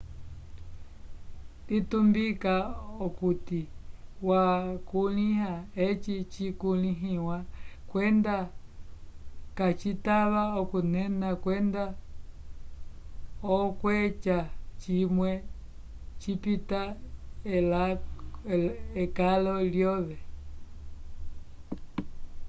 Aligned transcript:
litumbika 1.67 2.53
okuti 3.05 3.59
wakulĩha 4.29 5.53
eci 5.85 6.15
cikulĩhiwa 6.33 7.37
kwenda 7.89 8.35
kacitava 9.57 10.43
okunena 10.61 11.29
kwenda 11.43 11.83
okweca 13.57 14.37
cimwe 14.81 15.31
cipita 16.21 16.81
ekalo 19.03 19.55
lyove 19.73 20.19